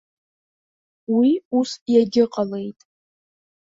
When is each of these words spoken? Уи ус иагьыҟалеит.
Уи 1.15 1.29
ус 1.57 1.71
иагьыҟалеит. 1.93 2.79